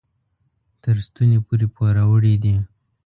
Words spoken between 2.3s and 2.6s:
دي.